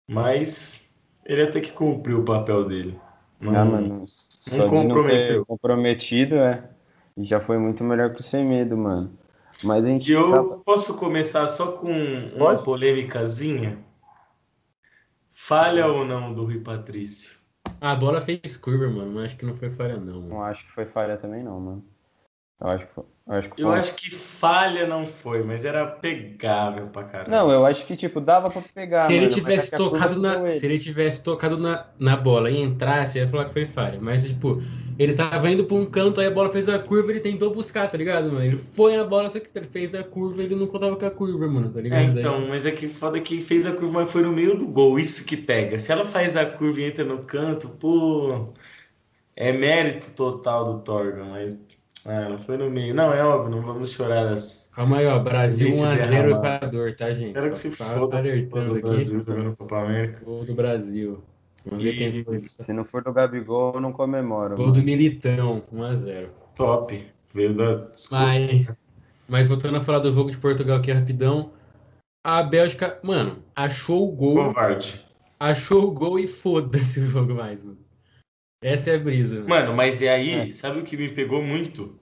[0.08, 0.88] mas
[1.26, 3.00] ele até que cumpriu o papel dele.
[3.40, 5.38] Não, ah, mano, só não comprometeu.
[5.40, 6.70] Não comprometido, é.
[7.18, 9.18] Já foi muito melhor que o Sem Medo, mano.
[9.64, 10.08] Mas a gente.
[10.08, 10.58] E eu tá...
[10.58, 12.64] posso começar só com uma Pode?
[12.64, 13.84] polêmicazinha?
[15.30, 17.40] Falha ou não do Rui Patrício?
[17.82, 20.14] A bola fez curva, mano, mas acho que não foi falha, não.
[20.14, 20.30] Mano.
[20.30, 21.91] Não acho que foi falha também, não, mano.
[22.62, 23.04] Eu acho que foi.
[23.28, 27.30] Eu acho que, eu acho que falha não foi, mas era pegável pra caramba.
[27.30, 29.06] Não, eu acho que tipo dava pra pegar.
[29.06, 33.18] Se mano, ele tivesse tocado na, se ele tivesse tocado na, na bola e entrasse,
[33.18, 34.00] eu ia falar que foi falha.
[34.02, 34.62] Mas tipo,
[35.02, 37.90] Ele tava indo pra um canto, aí a bola fez a curva, ele tentou buscar,
[37.90, 38.44] tá ligado, mano?
[38.44, 41.10] Ele foi a bola, só que ele fez a curva, ele não contava com a
[41.12, 42.18] curva, mano, tá ligado?
[42.18, 44.68] É, então, mas é que foda que fez a curva, mas foi no meio do
[44.68, 45.78] gol, isso que pega.
[45.78, 48.54] Se ela faz a curva e entra no canto, pô,
[49.36, 51.60] é mérito total do Torgan, mas
[52.06, 52.96] ah, ela foi no meio.
[52.96, 54.72] Não, é óbvio, não vamos chorar as.
[54.74, 56.56] Calma aí, ó, Brasil Gente 1x0 derramada.
[56.56, 57.34] Equador, tá, gente?
[57.34, 58.88] Quero que se tá foda alertando o aqui.
[58.88, 60.26] Brasil jogando Copa América.
[60.26, 61.24] Gol do Brasil.
[61.66, 62.44] Vamos ver quem foi.
[62.48, 64.56] Se não for do Gabigol, eu não comemoro.
[64.56, 64.80] Gol mano.
[64.80, 66.30] do Militão, 1x0.
[66.56, 67.08] Top.
[67.34, 67.88] Veio da.
[68.10, 68.68] Mas,
[69.28, 71.52] mas voltando a falar do jogo de Portugal aqui rapidão.
[72.24, 75.06] A Bélgica, mano, achou o gol, Covarde.
[75.40, 77.78] achou o gol e foda-se o jogo mais, mano.
[78.62, 79.50] Essa é a brisa, mano.
[79.50, 80.52] Mano, mas e aí, É.
[80.52, 82.00] sabe o que me pegou muito?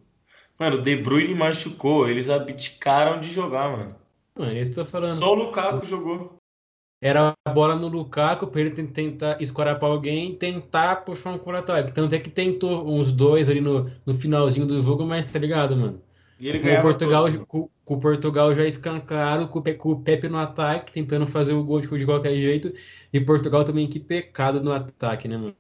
[0.60, 3.96] Mano, o De Bruyne machucou, eles abdicaram de jogar, mano.
[4.38, 5.10] Mano, é isso que eu tô falando.
[5.12, 6.38] Só o Lukaku jogou.
[7.02, 11.38] Era a bola no Lukaku pra ele ten- tentar escorar pra alguém tentar puxar um
[11.38, 11.94] contra-ataque.
[11.94, 15.78] Tanto é que tentou uns dois ali no, no finalzinho do jogo, mas tá ligado,
[15.78, 16.02] mano?
[16.40, 20.30] E ele Com o Portugal, com, com o Portugal já escancaram, com com o Pepe
[20.30, 22.74] no ataque, tentando fazer o gol de, de qualquer jeito.
[23.12, 25.56] E Portugal também, que pecado no ataque, né, mano?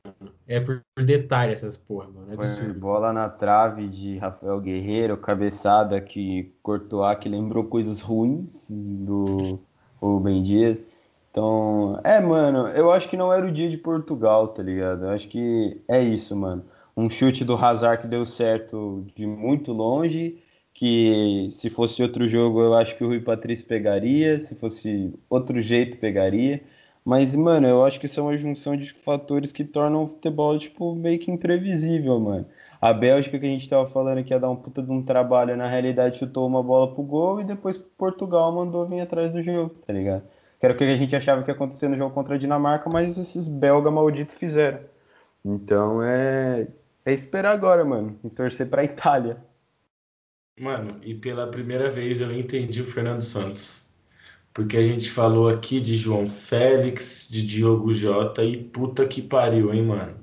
[0.47, 2.31] É por, por detalhe essas porra, mano.
[2.31, 2.73] É Foi absurdo.
[2.73, 9.59] bola na trave de Rafael Guerreiro, cabeçada que Courtois, que lembrou coisas ruins do
[10.01, 10.81] Rubem Dias.
[11.31, 15.05] Então, é, mano, eu acho que não era o dia de Portugal, tá ligado?
[15.05, 16.63] Eu acho que é isso, mano.
[16.95, 20.41] Um chute do Hazard que deu certo de muito longe,
[20.79, 25.61] que se fosse outro jogo eu acho que o Rui Patrício pegaria, se fosse outro
[25.61, 26.61] jeito pegaria.
[27.03, 30.57] Mas, mano, eu acho que isso é uma junção de fatores que tornam o futebol,
[30.57, 32.45] tipo, meio que imprevisível, mano.
[32.79, 35.57] A Bélgica, que a gente tava falando que ia dar um puta de um trabalho,
[35.57, 39.75] na realidade chutou uma bola pro gol e depois Portugal mandou vir atrás do jogo,
[39.85, 40.23] tá ligado?
[40.59, 42.89] Que era o que a gente achava que ia acontecer no jogo contra a Dinamarca,
[42.89, 44.79] mas esses belga malditos fizeram.
[45.43, 46.67] Então é,
[47.05, 49.48] é esperar agora, mano, e torcer pra Itália.
[50.59, 53.89] Mano, e pela primeira vez eu entendi o Fernando Santos.
[54.53, 59.73] Porque a gente falou aqui de João Félix, de Diogo Jota e puta que pariu,
[59.73, 60.17] hein, mano.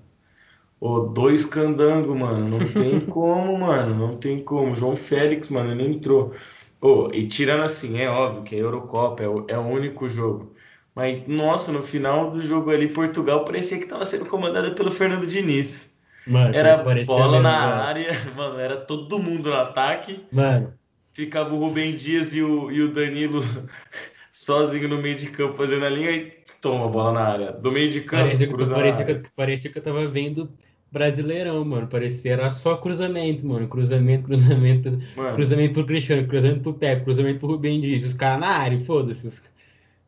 [0.80, 2.48] Ô, dois candango, mano.
[2.48, 3.94] Não tem como, mano.
[3.96, 4.74] Não tem como.
[4.74, 6.34] João Félix, mano, ele entrou.
[6.80, 10.54] Ô, e tirando assim, é óbvio que a Eurocopa é o, é o único jogo.
[10.94, 15.26] Mas, nossa, no final do jogo ali, Portugal parecia que tava sendo comandada pelo Fernando
[15.26, 15.90] Diniz.
[16.26, 20.24] Mano, Era bola na área, mano, era todo mundo no ataque.
[20.32, 20.74] Mano,
[21.14, 23.40] Ficava o Rubem Dias e o, e o Danilo
[24.30, 27.52] sozinho no meio de campo fazendo a linha e toma bola na área.
[27.52, 30.50] Do meio de campo, parecia que, parecia, que, parecia que eu tava vendo
[30.90, 31.88] Brasileirão, mano.
[31.88, 33.68] Parecia era só cruzamento, mano.
[33.68, 35.16] Cruzamento, cruzamento, cruzamento.
[35.16, 38.04] Mano, Cruzamento pro Cristiano, cruzamento pro Pepe, cruzamento pro Rubem Dias.
[38.04, 39.26] Os caras na área, foda-se.
[39.26, 39.42] os-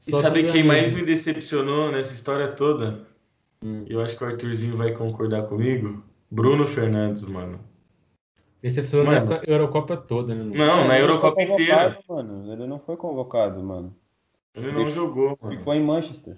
[0.06, 3.06] e sabe quem mais me decepcionou nessa história toda?
[3.62, 3.84] Hum.
[3.88, 6.04] Eu acho que o Arthurzinho vai concordar comigo.
[6.30, 7.60] Bruno Fernandes, mano.
[8.60, 9.18] Decepcionou Mano.
[9.18, 10.42] nessa Eurocopa toda, né?
[10.44, 11.98] Não, na Ele Eurocopa inteira.
[12.08, 12.52] Mano.
[12.52, 13.94] Ele não foi convocado, mano.
[14.54, 15.56] Ele não jogou, mano.
[15.56, 16.36] Ficou em Manchester.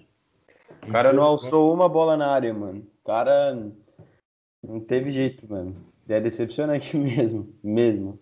[0.86, 2.86] O cara não alçou uma bola na área, mano.
[3.02, 3.54] O cara
[4.62, 5.74] não teve jeito, mano.
[6.08, 8.18] É decepcionante mesmo, mesmo.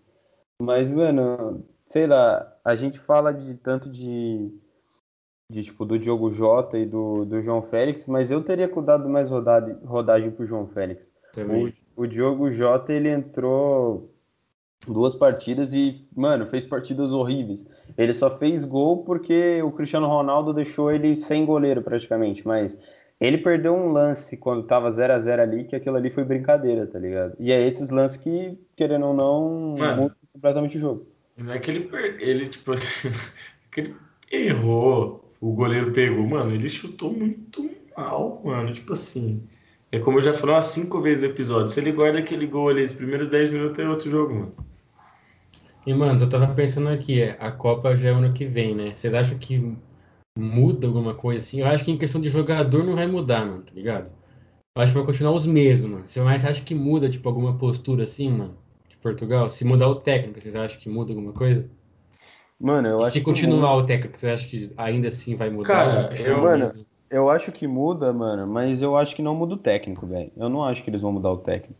[0.61, 4.49] Mas, mano, sei lá, a gente fala de tanto de,
[5.51, 9.29] de tipo, do Diogo Jota e do, do João Félix, mas eu teria dado mais
[9.29, 11.11] rodada, rodagem pro João Félix.
[11.33, 11.73] Também.
[11.95, 14.13] O, o Diogo Jota, ele entrou
[14.87, 17.67] duas partidas e, mano, fez partidas horríveis.
[17.97, 22.77] Ele só fez gol porque o Cristiano Ronaldo deixou ele sem goleiro praticamente, mas
[23.19, 26.87] ele perdeu um lance quando tava 0 a 0 ali, que aquilo ali foi brincadeira,
[26.87, 27.35] tá ligado?
[27.37, 31.07] E é esses lances que, querendo ou não, mudam completamente o jogo.
[31.37, 32.17] Não é que ele, per...
[32.19, 32.71] ele tipo,
[33.71, 33.95] que ele
[34.31, 36.25] errou, o goleiro pegou.
[36.25, 38.73] Mano, ele chutou muito mal, mano.
[38.73, 39.43] Tipo assim.
[39.91, 41.67] É como eu já falei umas cinco vezes no episódio.
[41.69, 44.55] Se ele guarda aquele gol ali, os primeiros 10 minutos é outro jogo, mano.
[45.85, 48.95] E, mano, eu tava pensando aqui, é, a Copa já é ano que vem, né?
[48.95, 49.75] Vocês acham que
[50.37, 51.61] muda alguma coisa assim?
[51.61, 54.11] Eu acho que em questão de jogador não vai mudar, mano, tá ligado?
[54.75, 56.03] Eu acho que vai continuar os mesmos, mano.
[56.07, 58.57] Você mais acha que muda, tipo, alguma postura assim, mano?
[58.89, 59.49] De Portugal?
[59.49, 61.69] Se mudar o técnico, vocês acham que muda alguma coisa?
[62.59, 65.49] Mano, eu E acho se que continuar o técnico, vocês acham que ainda assim vai
[65.49, 65.67] mudar?
[65.69, 66.85] Cara, eu- Mano?
[67.09, 70.31] Eu acho que muda, mano, mas eu acho que não muda o técnico, velho.
[70.37, 71.79] Eu não acho que eles vão mudar o técnico.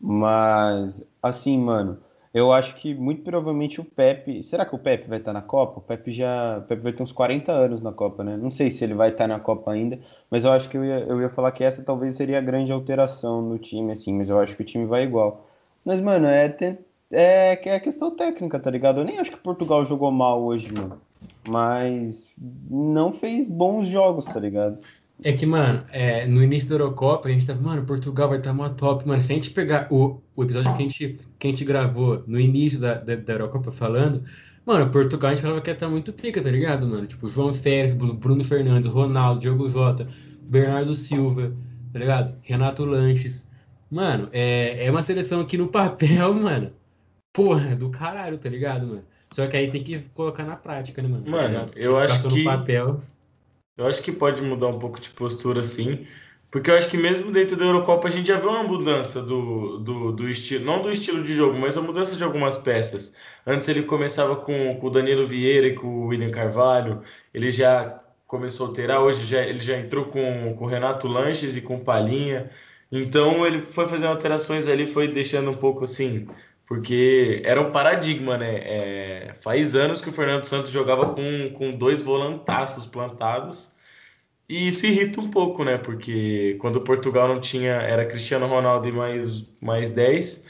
[0.00, 1.98] Mas, assim, mano,
[2.32, 4.44] eu acho que muito provavelmente o Pepe.
[4.44, 5.80] Será que o Pepe vai estar na Copa?
[5.80, 6.58] O Pepe já.
[6.58, 8.36] O Pepe vai ter uns 40 anos na Copa, né?
[8.36, 9.98] Não sei se ele vai estar na Copa ainda,
[10.30, 12.70] mas eu acho que eu ia, eu ia falar que essa talvez seria a grande
[12.72, 15.46] alteração no time, assim, mas eu acho que o time vai igual.
[15.84, 16.54] Mas, mano, é,
[17.10, 19.00] é, é questão técnica, tá ligado?
[19.00, 21.00] Eu nem acho que Portugal jogou mal hoje, mano.
[21.46, 22.26] Mas
[22.70, 24.78] não fez bons jogos, tá ligado?
[25.22, 28.52] É que, mano, é, no início da Eurocopa, a gente tava, mano, Portugal vai estar
[28.52, 29.06] uma top.
[29.06, 32.22] Mano, se a gente pegar o, o episódio que a, gente, que a gente gravou
[32.26, 34.22] no início da, da, da Eurocopa falando,
[34.64, 37.06] mano, Portugal a gente falava que ia estar muito pica, tá ligado, mano?
[37.06, 40.08] Tipo, João Félix, Bruno Fernandes, Ronaldo, Diogo Jota,
[40.42, 41.52] Bernardo Silva,
[41.92, 42.36] tá ligado?
[42.42, 43.44] Renato Lanches.
[43.90, 46.70] Mano, é, é uma seleção aqui no papel, mano.
[47.32, 49.04] Porra, do caralho, tá ligado, mano?
[49.30, 51.30] Só que aí tem que colocar na prática, né, mano?
[51.30, 52.44] Mano, eu acho que.
[52.44, 53.00] Papel...
[53.76, 56.04] Eu acho que pode mudar um pouco de postura, sim.
[56.50, 59.78] Porque eu acho que mesmo dentro da Eurocopa a gente já viu uma mudança do,
[59.78, 63.14] do, do estilo, não do estilo de jogo, mas a mudança de algumas peças.
[63.46, 67.02] Antes ele começava com, com o Danilo Vieira e com o William Carvalho,
[67.34, 71.56] ele já começou a alterar, hoje já, ele já entrou com, com o Renato Lanches
[71.56, 72.50] e com o Palinha.
[72.90, 76.26] Então ele foi fazendo alterações ali, foi deixando um pouco assim
[76.68, 78.56] porque era um paradigma, né?
[78.58, 83.72] É, faz anos que o Fernando Santos jogava com, com dois volantaços plantados,
[84.48, 85.78] e isso irrita um pouco, né?
[85.78, 90.46] Porque quando Portugal não tinha, era Cristiano Ronaldo e mais, mais 10,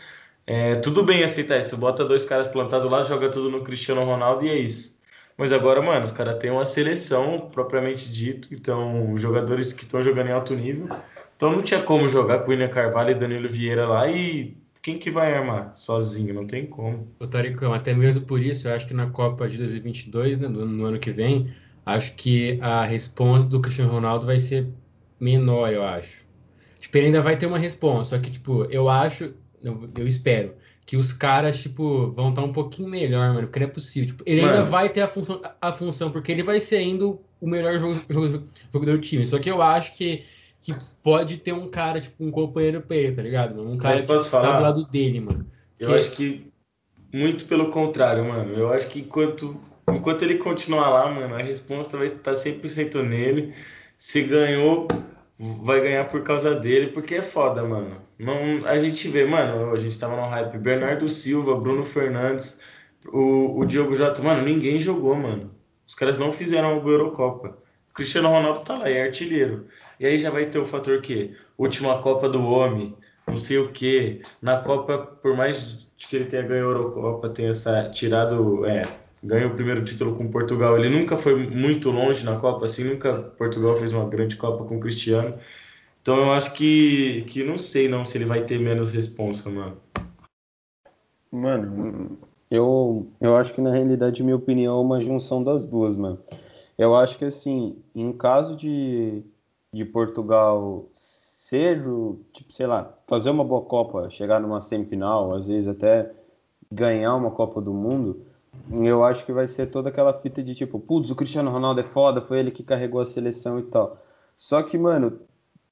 [0.47, 1.77] é, tudo bem aceitar isso.
[1.77, 4.99] Bota dois caras plantados lá, joga tudo no Cristiano Ronaldo e é isso.
[5.37, 10.29] Mas agora, mano, os caras têm uma seleção propriamente dito, então jogadores que estão jogando
[10.29, 10.89] em alto nível.
[11.37, 15.11] Então não tinha como jogar com William Carvalho e Danilo Vieira lá e quem que
[15.11, 16.35] vai armar sozinho?
[16.35, 17.13] Não tem como.
[17.19, 20.67] Ô, Taricão, até mesmo por isso, eu acho que na Copa de 2022, né, no,
[20.67, 21.53] no ano que vem,
[21.85, 24.69] acho que a resposta do Cristiano Ronaldo vai ser
[25.21, 26.27] menor, eu acho.
[26.79, 30.55] Tipo, ele ainda vai ter uma resposta, só que, tipo, eu acho, eu, eu espero,
[30.87, 34.09] que os caras, tipo, vão estar um pouquinho melhor, mano, porque não é possível.
[34.09, 34.55] Tipo, ele mano.
[34.55, 38.97] ainda vai ter a função, a função, porque ele vai ser ainda o melhor jogador
[38.97, 39.27] do time.
[39.27, 40.25] Só que eu acho que
[40.61, 43.71] que pode ter um cara, tipo, um companheiro pra ele, tá ligado, mano?
[43.73, 44.49] Um cara Mas posso que falar?
[44.49, 45.47] tá do lado dele, mano.
[45.79, 45.95] Eu que...
[45.95, 46.53] acho que
[47.13, 48.55] muito pelo contrário, mano.
[48.55, 53.55] Eu acho que enquanto, enquanto ele continuar lá, mano, a resposta vai estar 100% nele.
[53.97, 54.87] Se ganhou,
[55.39, 58.01] vai ganhar por causa dele, porque é foda, mano.
[58.19, 62.61] Não, a gente vê, mano, a gente tava no hype, Bernardo Silva, Bruno Fernandes,
[63.07, 65.55] o, o Diogo Jota, mano, ninguém jogou, mano.
[65.87, 67.57] Os caras não fizeram a Eurocopa.
[67.91, 69.67] O Cristiano Ronaldo tá lá, é artilheiro.
[70.01, 72.95] E aí já vai ter o fator que última Copa do Homem,
[73.27, 74.23] não sei o que.
[74.41, 78.85] Na Copa, por mais que ele tenha ganho a Eurocopa, tenha essa, tirado, é,
[79.23, 83.13] ganhou o primeiro título com Portugal, ele nunca foi muito longe na Copa, assim, nunca
[83.37, 85.37] Portugal fez uma grande Copa com o Cristiano.
[86.01, 89.77] Então eu acho que, que não sei não se ele vai ter menos responsa, mano.
[91.31, 92.19] Mano,
[92.51, 96.19] eu, eu acho que na realidade, minha opinião é uma junção das duas, mano.
[96.79, 99.23] Eu acho que assim, em caso de
[99.73, 101.83] de Portugal ser,
[102.33, 106.11] tipo, sei lá, fazer uma boa Copa, chegar numa semifinal, às vezes até
[106.71, 108.23] ganhar uma Copa do Mundo,
[108.73, 111.85] eu acho que vai ser toda aquela fita de tipo, putz, o Cristiano Ronaldo é
[111.85, 113.99] foda, foi ele que carregou a seleção e tal.
[114.37, 115.21] Só que, mano,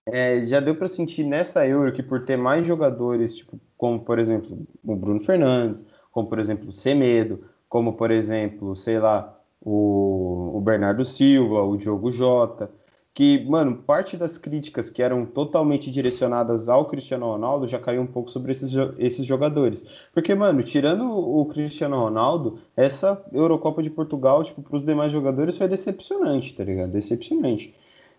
[0.06, 4.18] é, já deu para sentir nessa Euro que por ter mais jogadores, tipo, como por
[4.18, 10.52] exemplo o Bruno Fernandes, como por exemplo o Semedo, como por exemplo, sei lá, o,
[10.56, 12.70] o Bernardo Silva, o Diogo Jota,
[13.16, 18.06] que, mano, parte das críticas que eram totalmente direcionadas ao Cristiano Ronaldo já caiu um
[18.06, 19.86] pouco sobre esses, esses jogadores.
[20.12, 25.56] Porque, mano, tirando o Cristiano Ronaldo, essa Eurocopa de Portugal, tipo, para os demais jogadores
[25.56, 26.92] foi decepcionante, tá ligado?
[26.92, 27.74] Decepcionante.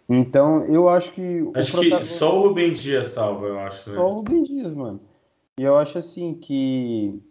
[0.09, 1.47] Então, eu acho que.
[1.53, 3.91] Acho que só o Rubem Dias salva, eu acho.
[3.91, 3.97] Né?
[3.97, 4.99] Só o Rubem Dias, mano.
[5.59, 7.21] E eu acho assim que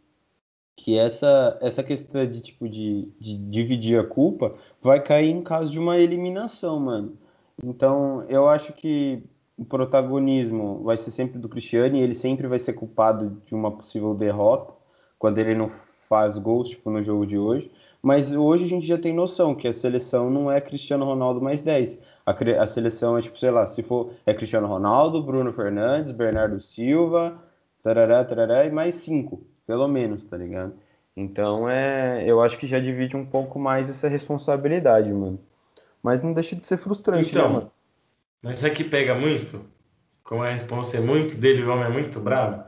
[0.76, 5.72] que essa, essa questão de tipo de, de dividir a culpa vai cair em caso
[5.72, 7.18] de uma eliminação, mano.
[7.62, 9.22] Então, eu acho que
[9.56, 13.70] o protagonismo vai ser sempre do Cristiano e ele sempre vai ser culpado de uma
[13.76, 14.74] possível derrota
[15.18, 17.70] quando ele não faz gols, tipo no jogo de hoje.
[18.02, 21.62] Mas hoje a gente já tem noção que a seleção não é Cristiano Ronaldo mais
[21.62, 21.98] 10.
[22.24, 26.60] A, a seleção é tipo, sei lá, se for é Cristiano Ronaldo, Bruno Fernandes, Bernardo
[26.60, 27.42] Silva,
[27.82, 30.74] tarará, tarará, e mais cinco, pelo menos, tá ligado?
[31.16, 35.40] Então é, eu acho que já divide um pouco mais essa responsabilidade, mano.
[36.06, 37.72] Mas não deixa de ser frustrante, então, né, mano?
[38.40, 39.68] Mas isso aqui pega muito,
[40.22, 42.62] como a resposta é muito dele, o homem é muito bravo,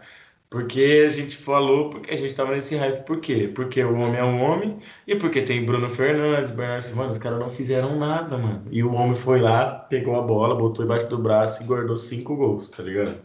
[0.51, 3.47] porque a gente falou, porque a gente tava nesse hype, por quê?
[3.55, 7.39] Porque o homem é um homem e porque tem Bruno Fernandes, Bernardo Silva, os caras
[7.39, 8.65] não fizeram nada, mano.
[8.73, 12.35] E o homem foi lá, pegou a bola, botou embaixo do braço e guardou cinco
[12.35, 13.25] gols, tá ligado?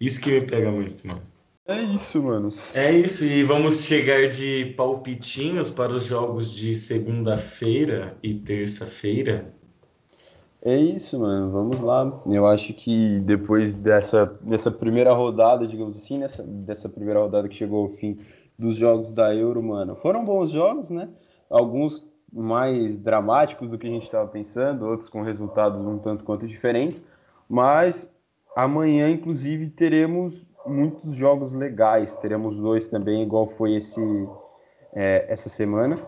[0.00, 1.22] Isso que me pega muito, mano.
[1.64, 2.48] É isso, mano.
[2.74, 9.54] É isso, e vamos chegar de palpitinhos para os jogos de segunda-feira e terça-feira.
[10.60, 11.50] É isso, mano.
[11.50, 12.22] Vamos lá.
[12.26, 17.54] Eu acho que depois dessa, dessa primeira rodada, digamos assim, nessa, dessa primeira rodada que
[17.54, 18.18] chegou ao fim
[18.58, 21.08] dos jogos da Euro, mano, foram bons jogos, né?
[21.48, 26.46] Alguns mais dramáticos do que a gente estava pensando, outros com resultados um tanto quanto
[26.46, 27.04] diferentes,
[27.48, 28.10] mas
[28.56, 32.16] amanhã, inclusive, teremos muitos jogos legais.
[32.16, 34.00] Teremos dois também, igual foi esse
[34.92, 35.98] é, essa semana.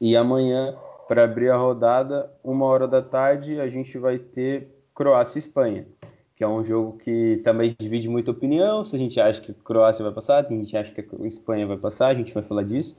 [0.00, 5.38] E amanhã, para abrir a rodada, uma hora da tarde, a gente vai ter Croácia
[5.38, 5.86] e Espanha,
[6.34, 8.84] que é um jogo que também divide muita opinião.
[8.84, 11.26] Se a gente acha que a Croácia vai passar, se a gente acha que a
[11.26, 12.96] Espanha vai passar, a gente vai falar disso.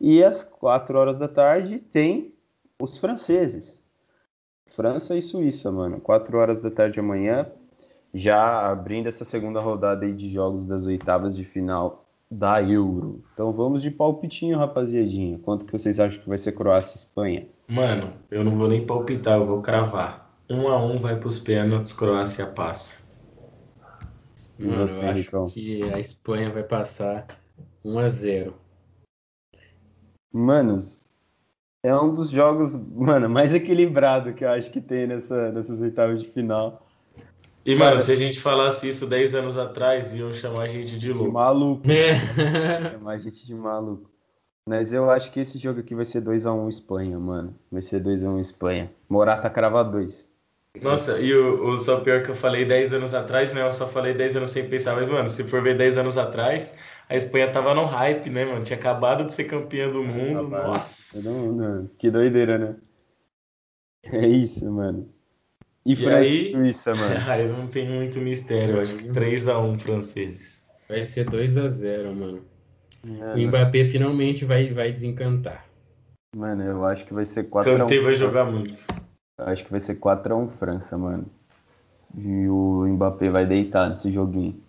[0.00, 2.32] E às quatro horas da tarde tem
[2.80, 3.84] os franceses.
[4.68, 6.00] França e Suíça, mano.
[6.00, 7.50] Quatro horas da tarde amanhã,
[8.12, 13.22] já abrindo essa segunda rodada aí de jogos das oitavas de final da Euro.
[13.32, 15.38] Então vamos de palpitinho, rapaziadinha.
[15.38, 17.48] Quanto que vocês acham que vai ser Croácia e Espanha?
[17.68, 20.30] Mano, eu não vou nem palpitar, eu vou cravar.
[20.48, 23.08] Um a um vai pros pênaltis, Croácia passa.
[24.58, 27.26] Mano, você, eu acho que a Espanha vai passar
[27.84, 28.54] 1 a 0
[30.32, 31.10] Manos,
[31.82, 36.20] é um dos jogos, mano, mais equilibrado que eu acho que tem nessa, nessas oitavas
[36.20, 36.86] de final.
[37.64, 40.98] E, Cara, mano, se a gente falasse isso 10 anos atrás, iam chamar a gente
[40.98, 41.26] de louco.
[41.26, 41.90] De maluco.
[41.90, 42.92] É.
[42.92, 44.10] chamar a gente de maluco.
[44.66, 47.54] Mas eu acho que esse jogo aqui vai ser 2x1 Espanha, mano.
[47.70, 48.90] Vai ser 2x1 Espanha.
[49.08, 50.30] Morata crava 2.
[50.80, 53.62] Nossa, e o, o só pior que eu falei 10 anos atrás, né?
[53.62, 56.76] Eu só falei 10 anos sem pensar, mas, mano, se for ver 10 anos atrás,
[57.08, 58.62] a Espanha tava no hype, né, mano?
[58.62, 60.48] Tinha acabado de ser campeã do mundo.
[60.48, 61.28] Nossa.
[61.28, 62.76] Mundo, que doideira, né?
[64.04, 65.12] É isso, mano.
[65.90, 67.16] E, e França aí, e Suíça, mano.
[67.28, 68.76] aí não tem muito mistério.
[68.76, 70.70] Eu acho que 3x1 franceses.
[70.88, 72.44] Vai ser 2x0, mano.
[73.04, 75.66] É, o Mbappé finalmente vai, vai desencantar.
[76.36, 77.78] Mano, eu acho que vai ser 4x1.
[77.78, 78.86] Kanté vai jogar muito.
[79.38, 81.26] Eu acho que vai ser 4x1 França, mano.
[82.16, 84.62] E o Mbappé vai deitar nesse joguinho.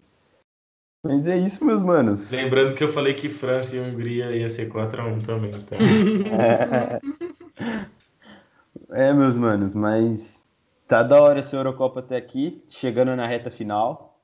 [1.05, 2.31] Mas é isso, meus manos.
[2.31, 5.75] Lembrando que eu falei que França e Hungria ia ser 4x1 também, tá?
[6.31, 6.99] é.
[9.09, 10.40] é, meus manos, mas
[10.91, 14.19] Tá da hora essa Eurocopa até aqui, chegando na reta final.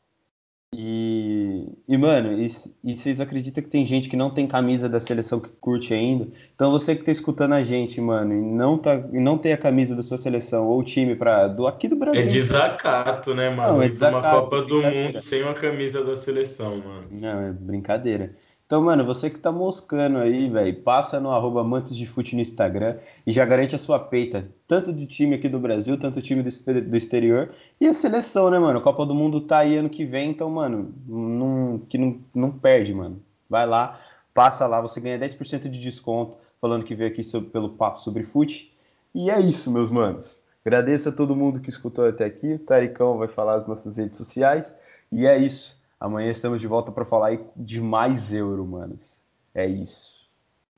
[0.75, 2.51] E, e mano, e,
[2.83, 6.27] e, vocês acreditam que tem gente que não tem camisa da seleção que curte ainda?
[6.53, 9.57] Então você que tá escutando a gente, mano, e não, tá, e não tem a
[9.57, 12.21] camisa da sua seleção ou time pra, do, aqui do Brasil.
[12.21, 13.75] É desacato, né, mano?
[13.75, 17.07] Não, é desacato, uma Copa do Mundo sem uma camisa da seleção, mano.
[17.09, 18.35] Não, é brincadeira.
[18.67, 22.41] Então, mano, você que tá moscando aí, velho, passa no arroba Mantos de Fute no
[22.41, 26.21] Instagram e já garante a sua peita, tanto do time aqui do Brasil, tanto do
[26.21, 27.49] time do, exterior
[27.79, 28.79] e a seleção, né, mano?
[28.79, 32.51] A Copa do Mundo tá aí ano que vem, então, mano, não, que não, não
[32.51, 33.23] perde, mano.
[33.49, 34.01] Vai lá,
[34.33, 38.23] passa lá, você ganha 10% de desconto falando que veio aqui sobre, pelo papo sobre
[38.23, 38.75] fute.
[39.15, 40.37] E é isso, meus manos.
[40.65, 42.55] Agradeço a todo mundo que escutou até aqui.
[42.55, 44.75] O Taricão vai falar as nossas redes sociais.
[45.09, 45.76] E é isso.
[45.99, 49.23] Amanhã estamos de volta para falar de mais euro, manos.
[49.53, 50.17] É isso.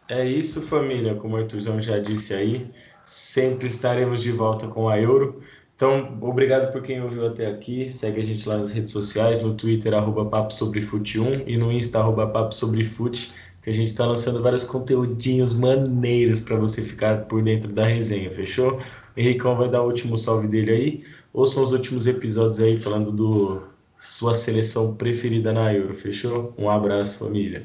[0.08, 1.16] É isso, família.
[1.16, 2.72] Como o Arthurzão já disse aí,
[3.06, 5.42] sempre estaremos de volta com a euro.
[5.76, 7.90] Então, obrigado por quem ouviu até aqui.
[7.90, 11.58] Segue a gente lá nas redes sociais, no Twitter, arroba Papo Sobre Fute 1 e
[11.58, 16.56] no Insta, arroba Papo Sobre Fute, que a gente está lançando vários conteúdinhos maneiros para
[16.58, 18.78] você ficar por dentro da resenha, fechou?
[18.78, 21.04] O Henricão vai dar o último salve dele aí.
[21.34, 23.62] Ouçam os últimos episódios aí falando do
[24.00, 26.54] sua seleção preferida na Euro, fechou?
[26.58, 27.62] Um abraço, família.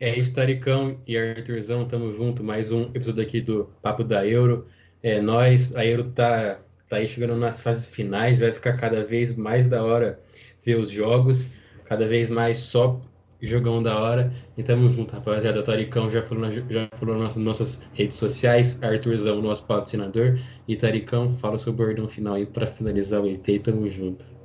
[0.00, 2.42] É isso, Taricão e Arthurzão, tamo junto.
[2.42, 4.66] Mais um episódio aqui do Papo da Euro.
[5.02, 9.34] É nós, a Euro tá, tá aí chegando nas fases finais, vai ficar cada vez
[9.34, 10.20] mais da hora
[10.64, 11.50] ver os jogos,
[11.84, 13.00] cada vez mais só
[13.40, 14.32] jogão da hora.
[14.58, 15.60] E tamo junto, rapaziada.
[15.60, 20.38] O Taricão já falou, já falou nas nossas redes sociais, Arthurzão, nosso patrocinador.
[20.66, 23.62] E Taricão, fala seu bordão final aí para finalizar o EP.
[23.62, 24.35] Tamo junto.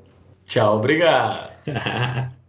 [0.45, 1.51] Tchau, obrigado.